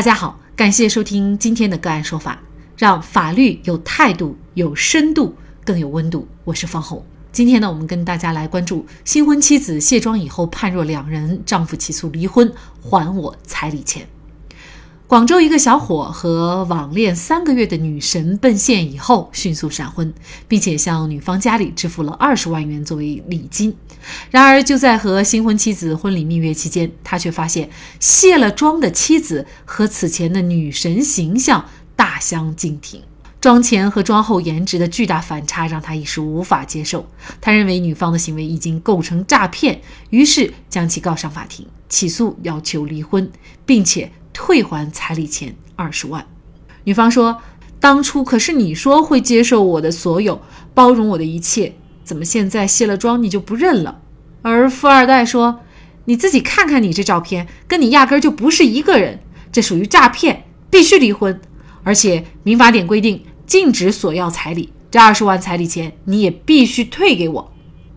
[0.00, 2.40] 大家好，感谢收听今天的个案说法，
[2.78, 6.26] 让法律有态度、有深度、更有温度。
[6.44, 7.04] 我是方红。
[7.30, 12.50] 今天呢，我们跟大家来关注新婚妻子卸妆以后判若两人，丈夫起诉离婚，
[12.80, 14.08] 还我彩礼钱。
[15.10, 20.14] 广州一个小伙和网恋三个月的女神奔现以后，迅速闪婚，
[20.46, 23.74] 并且向女方家里支付了二十万元作为礼金。
[24.30, 27.68] 然而，就在和新婚妻子婚礼蜜月期间，他却发现
[27.98, 33.02] 卸了妆的妻子和此前的女神形象大相径庭，
[33.40, 37.04] 妆前和妆后颜值的巨大反差让他一时无法接受。
[37.40, 39.80] 他认为女方的行为已经构成诈骗，
[40.10, 43.28] 于是将其告上法庭，起诉要求离婚，
[43.66, 44.12] 并且。
[44.42, 46.24] 退还彩礼钱二十万，
[46.84, 47.42] 女方说
[47.78, 50.40] ：“当初可是你说会接受我的所有，
[50.72, 54.00] 包容我的一切，怎么现在卸了妆你就不认了？”
[54.40, 55.60] 而富二代说
[56.06, 59.20] ：“你自己看看你这照片，跟你压根就不是一个人，
[59.52, 61.38] 这属于诈骗，必须离婚。
[61.82, 67.52] 而且民法典规定禁止索要彩礼，这二十万彩礼钱你也必须退给我。”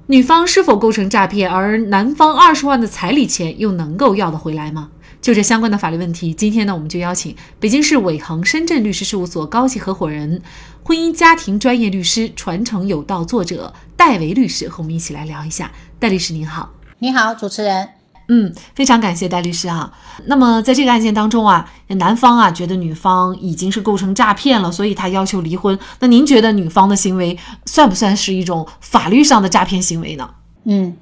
[0.07, 1.49] 女方是否构成诈骗？
[1.49, 4.89] 而男方二十万的彩礼钱又能够要得回来吗？
[5.23, 10.41] 就这相关的法律问题，今天呢，我们就邀请北京市伟恒深圳律师事务所高级合伙人、
[10.83, 15.71] 婚姻家庭专业律师、传承有道作者戴维律师和我们一起来聊一下。
[15.97, 17.87] 戴律师您好，你好，主持人。
[18.27, 19.93] 嗯，非常感谢戴律师啊。
[20.25, 25.79] 那么在这个案件当中啊，男方啊觉得女方已经是构成诈骗了，所以他要求离婚。
[26.01, 30.29] 那您觉得女方的行为算不算是一种法律上的诈骗行为呢？
[30.65, 30.97] 嗯，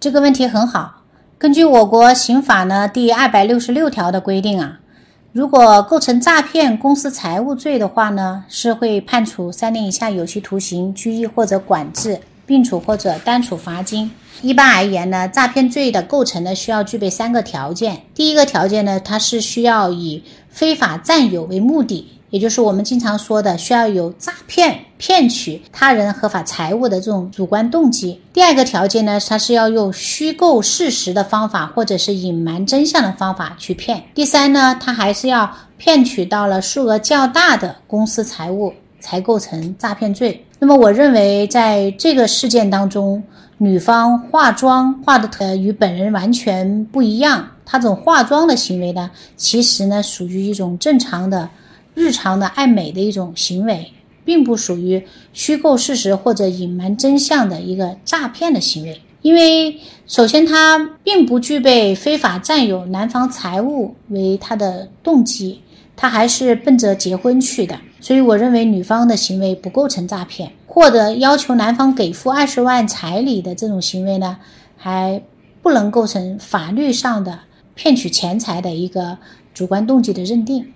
[0.00, 1.04] 这个问题很好。
[1.38, 4.80] 根据我国刑法呢第二百六十六条的规定啊，
[5.32, 14.10] 如果构成诈骗公司财物罪的话呢，是会判处三年以下有期徒刑、拘役或者管制，并处或者单处罚金。
[14.40, 18.04] 一般而言呢，诈骗罪的构成呢需要具备三个条件。
[18.14, 22.15] 第一个条件呢，它是需要以非法占有为目的。
[22.30, 28.20] 也就是我们经常说的，需要有诈骗、骗取他人合法财物的这种主观动机。
[28.32, 34.02] 第二个条件呢，它是要用虚构事实的方法，或者是隐瞒真相的方法去骗。
[34.12, 35.48] 第三呢，它还是要
[35.78, 40.44] 骗取到了数额较大的公司财物，才构成诈骗罪。
[40.58, 43.22] 那么，我认为在这个事件当中，
[43.58, 51.48] 女方化妆化的呃与本人完全不一样，她这种化妆的行为呢，其实呢属于一种正常的。
[51.96, 53.90] 日常的爱美的一种行为，
[54.24, 55.02] 并不属于
[55.32, 59.00] 虚构事实或者隐瞒真相的一个诈骗的行为。
[59.22, 65.62] 因为首先，他并不具备非法占有男方财物为他的动机，
[65.96, 67.80] 他还是奔着结婚去的。
[67.98, 74.36] 所以，我认为女方的行为不构成诈骗，或者要求男方给付二十万彩礼的这种行为呢，
[74.76, 75.20] 还
[75.60, 77.40] 不能构成法律上的
[77.74, 79.18] 骗取钱财的一个
[79.52, 80.72] 主观动机的认定。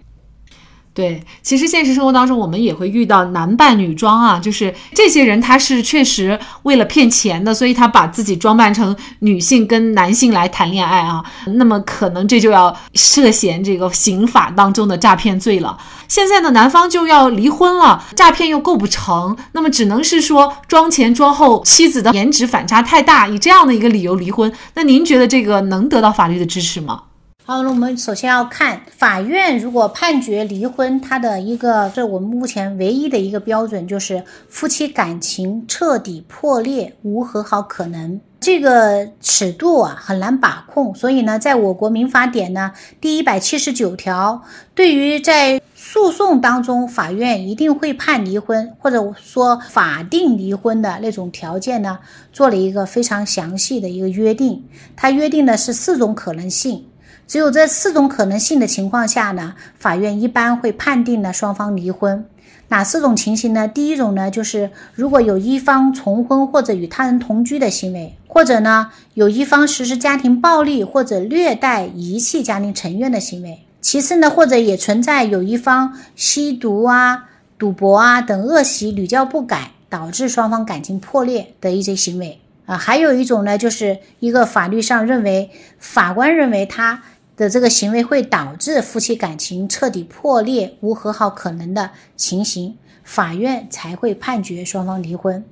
[0.92, 11.24] 对，其实现实生活当中，我们也会遇到男扮女装啊，就是这些人他是确实为了骗钱的，所以他把自己装扮成女性跟男性来谈恋爱啊，
[11.54, 15.78] 那么可能这就要涉嫌这个刑法当中的诈骗罪了。
[16.08, 24.52] 现在呢，男方就要离婚了，诈骗又构不成，那么只能是说妆前妆后妻子的颜值反差太大，以这样的一个理由离婚。
[24.74, 27.02] 那您觉得这个能得到法律的支持吗？
[27.50, 38.20] 好，那我们首先要看法院如果判决离婚，它的一个这我们目前唯一的一个标准就是夫妻感情彻底破裂，无和好可能。
[38.38, 44.40] 这个尺度啊很难把控，所以呢，在我国民法典呢第一百七十九条，
[44.72, 51.98] 对于在诉讼当中法院一定会判离婚，或者说法定离婚的那种条件呢，
[52.32, 54.64] 做了一个非常详细的一个约定。
[54.94, 56.84] 它约定的是四种可能性。
[57.30, 62.26] 只有这四种可能性的情况下呢，法院一般会判定呢双方离婚。
[62.66, 63.68] 哪四种情形呢？
[63.68, 73.60] 第一种呢，就是如果有一方重婚或者与他人同居的行为，或者呢有一方实施家庭暴力或者虐待、遗弃家庭成员的行为。
[73.80, 82.76] 其次呢，或者也存在有一方吸毒啊、赌博啊等恶习屡教不改，导致双方感情破裂的一些行为啊。
[82.76, 87.00] 还有一种呢，就是一个法律上认为，法官认为他。
[87.40, 95.42] 的这个行为会导致夫妻感情彻底破裂、无和好可能的情形，法院才会判决双方离婚。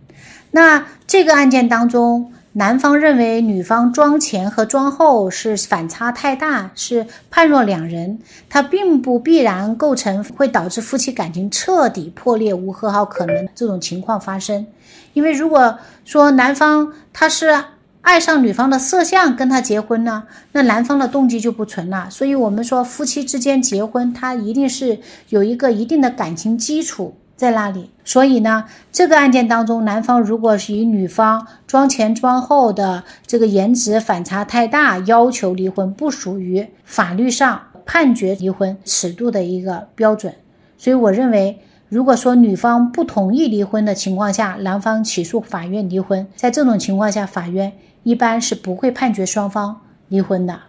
[0.50, 8.19] 那这个案件当中，男方认为女方妆前和妆后是反差太大，是判若两人，
[8.50, 14.67] 他并不必然构成会导致夫妻感情彻底破裂、无和好可能这种情况发生。
[15.14, 17.64] 因为如果说男方他是
[18.03, 22.09] 爱上女方的色相跟他结婚呢，那男方的动机就不纯了。
[22.11, 24.99] 所以，我们说夫妻之间结婚，他一定是
[25.29, 27.91] 有一个一定的感情基础在那里。
[28.05, 40.35] 所以呢，这个案件当中，男方如果是以女方妆前妆后的这个颜值反差太大，要求离婚，不属于法律上判决离婚尺度的一个标准。
[40.79, 41.61] 所以，我认为。
[41.88, 50.61] 如果说女方不同意离婚的情况下，男方起诉法院离婚，在这种情况下，法院一般是不会判决双方离婚的。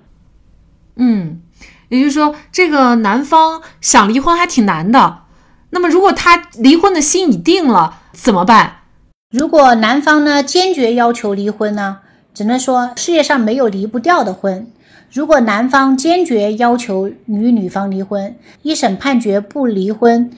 [0.95, 1.41] 嗯，
[1.89, 5.19] 也就是说，这个男方想离婚还挺难的。
[5.71, 8.77] 那么，如果他离婚的心已定了，怎么办？
[9.31, 11.99] 如果男方呢坚决要求离婚呢，
[12.33, 14.71] 只能说世界上没有离不掉的婚。
[15.11, 20.31] 如果男方坚决要求与女方离婚，一审判决不离婚。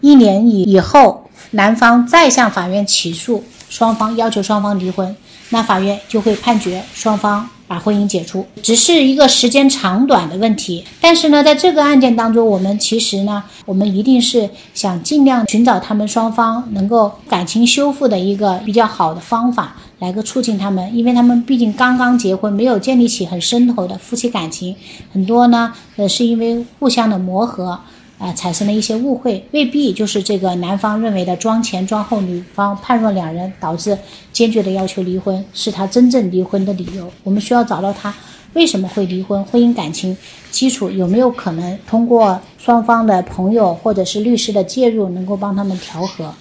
[0.00, 5.14] 一年以以后，男方再向法院起诉，双方要求双方离婚，
[5.50, 10.84] 那法院就会判决双方把婚姻解除，只是一个时间长短的问题。
[11.00, 24.76] 但是呢，在这个案件当中，我们其实呢，我们一定是想尽量寻找他们双方能够感情修复的一个比较好的方法，来个促进他们，因为他们毕竟刚刚结婚，没有建立起很深厚的夫妻感情，
[25.12, 27.78] 很多呢，呃，是因为互相的磨合。
[28.18, 33.98] 啊，产生了一些误会，未必就是这个男方认为的妆前妆后，女方判若两人，导致
[34.32, 37.10] 坚决的要求离婚，是他真正离婚的理由。
[37.24, 38.14] 我们需要找到他
[38.52, 40.16] 为什么会离婚，婚姻感情
[40.52, 46.32] 基础有没有可能通过双方的朋友或者是律师的介入，能够帮他们调和。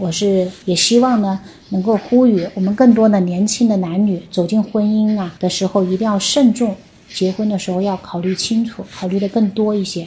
[0.00, 1.40] 我是也希望呢，
[1.70, 6.74] 能够呼吁我们更多的年轻的男女走进婚姻啊的时候，一定要慎重，
[7.12, 10.06] 结婚的时候要考虑清楚，考虑的更多一些。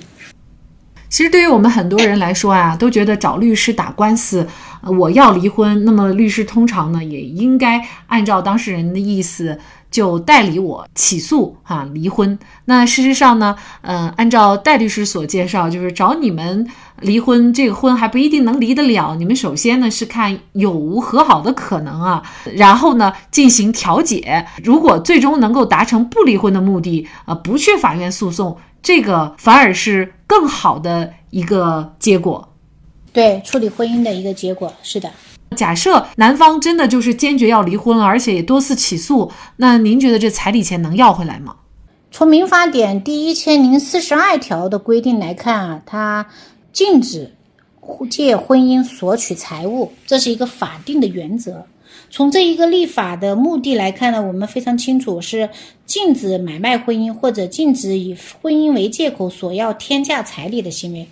[1.16, 4.46] 其实对于我们很多人来说啊，都觉得找律师打官司，
[4.82, 9.58] 我要离婚，那么律师通常呢也应该按照当事人的意思
[9.90, 12.38] 就代理我起诉哈离婚。
[12.66, 16.68] 那事实上呢，呃，按照戴律师所介绍，就是找你们
[17.00, 19.16] 离婚，这个婚还不一定能离得了。
[19.16, 22.22] 你们首先呢是看有无和好的可能啊，
[22.56, 24.46] 然后呢进行调解。
[24.62, 28.58] 如果最终能够达成不离婚的目的，呃，不去法院诉讼。
[28.84, 32.54] 这个反而是更好的一个结果，
[33.14, 35.12] 对处理婚姻的一个结果是的。
[35.56, 41.56] 假设男方真的就是坚决要离婚，而且也多次起诉，那您觉得这彩礼钱能要回来吗？
[42.12, 46.26] 从民法典第一千零四十二条的规定来看啊，它
[46.74, 47.34] 禁止
[48.10, 51.66] 借婚姻索取财物，这是一个法定的原则。
[52.10, 55.50] 从这一个立法的目的来看呢，我们非常清楚是
[55.86, 61.08] 禁止买卖婚姻或者禁止以婚姻为借口索要天价彩礼的行为。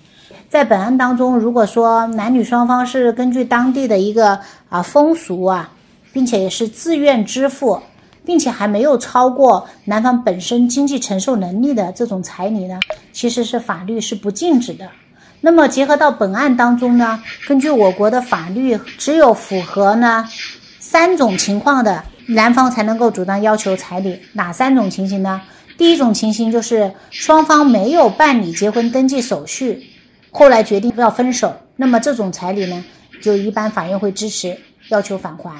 [0.50, 5.72] 在本案当中，如果说男女双方是根据当地的一个啊风俗啊，
[6.13, 7.81] 并且也是自愿支付，
[8.24, 12.80] 并且还没有超过男方本身经济承受能力的这种彩礼呢，
[13.12, 14.88] 其实是法律是不禁止的。
[15.42, 20.25] 那么结合到本案当中呢，根据我国的法律，只有符合呢。
[20.86, 25.42] 三种情况的男方才能够主张要求彩礼，哪三种情形呢？
[25.78, 29.82] 第一种情形就是双方没有办理结婚登记手续，
[30.30, 32.84] 后来决定要分手，那么这种彩礼呢，
[33.22, 34.58] 就一般法院会支持
[34.90, 35.58] 要求返还。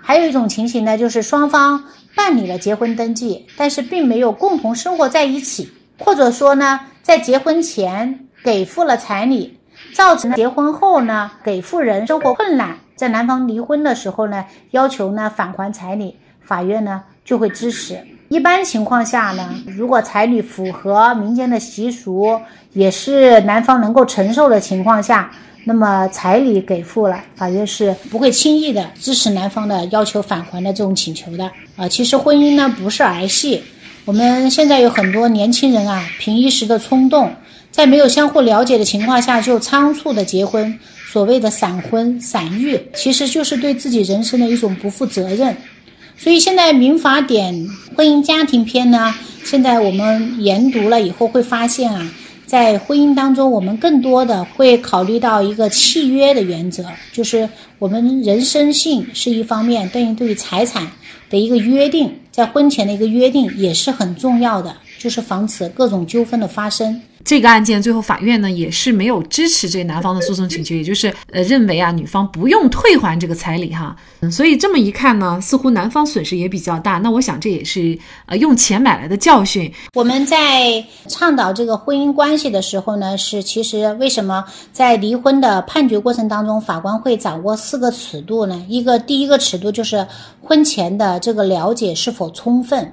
[0.00, 1.84] 还有一种情形呢，就是双方
[2.16, 9.58] 办理了结婚登记，但是并没有共同生活在一起，或者说呢，在结婚前给付了彩礼，
[9.92, 12.76] 造成结婚后呢，给付人生活困难。
[12.96, 17.98] 在男方离婚的时候呢，要求呢返还彩礼，法院呢就会支持。
[18.28, 22.40] 一般情况下呢，如果彩礼符合民间的习俗，
[22.72, 25.30] 也是男方能够承受的情况下，
[25.64, 31.50] 那么彩礼给付了，法院是不会轻易的支持男方的要求返还的这种请求的。
[31.76, 33.62] 啊，其实婚姻呢不是儿戏，
[34.04, 37.30] 我们现在有很多年轻人啊，凭一时的冲动，
[37.74, 40.78] 在没有相互了解的情况下就仓促的结婚。
[41.10, 45.56] 所谓的闪婚闪育，其实就是对自己人生的一种不负责任。
[46.16, 49.12] 所以现在民法典婚姻家庭篇呢，
[49.42, 52.08] 现在我们研读了以后会发现啊，
[52.46, 57.48] 在婚姻当中，我们更多的会考虑到一个契约的原则，就是
[57.80, 60.88] 我们人身性是一方面，对于对于财产
[61.28, 64.76] 的一个约定，在婚前的一个约定也是很重要的。
[64.98, 67.00] 就是防止各种纠纷的发生。
[67.24, 76.98] 这个案件最后法院呢也是没有支持这男方的诉讼请求，也就是呃认为啊女方不用退还这个彩礼哈，嗯，所以这么一看呢，似乎男方损失也比较大。
[76.98, 79.72] 那我想这也是呃用钱买来的教训。
[79.94, 88.66] 我们在倡导这个婚姻关系的时候呢，是其实为什么在离婚的判决过程当中，法官会掌握四个尺度呢？
[88.68, 90.06] 一个第一个尺度就是
[90.42, 92.92] 婚前的这个了解是否充分。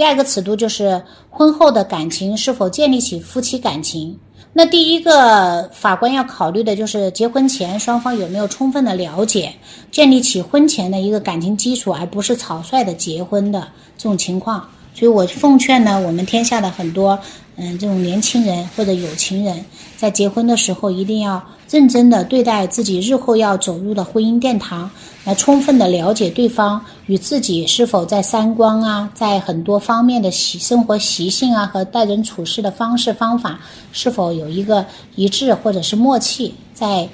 [0.00, 4.18] 第二个尺度就是婚后的感情是否建立起夫妻感情。
[4.54, 9.52] 那第一个法官要考虑的就是结婚前双方有没有充分的了解，
[9.90, 14.66] 建立起婚前的一个感情基础，而不是草率的结婚的这种情况。
[14.94, 17.18] 所以我奉劝呢，我们天下的很多
[17.62, 19.62] 嗯这种年轻人或者有情人，
[19.96, 24.90] 在结婚的时候一定要认真的对待自己日后要走入的婚姻殿堂。
[25.24, 33.60] 来充分的了解对方与自己是否在三观啊，在很多方面的习生活习性啊和待人处事的方式方法
[33.92, 34.86] 是否有一个
[35.16, 37.06] 一致或者是默契，在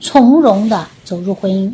[0.00, 1.72] 从容的走入婚姻。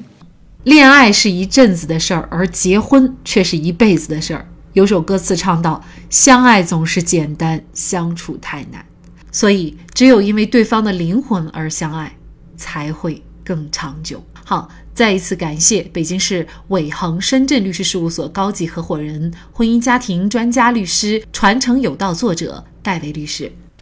[0.64, 4.46] 恋爱是一阵子的事儿，而结婚却是一辈子的事儿。
[4.72, 8.84] 有首歌词唱到：“相爱总是简单，相处太难。”
[9.32, 12.16] 所以，只有因为对方的灵魂而相爱，
[12.56, 14.24] 才会更长久。
[14.44, 14.70] 好。
[14.92, 23.50] 再一次感谢北京市伟恒深圳律师事务所高级合伙人、婚姻家庭专家律师、传承有道作者戴维律师。